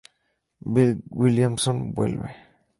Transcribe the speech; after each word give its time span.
Bill 0.73 0.97
Williamson 1.11 1.93
vuelve. 1.93 2.35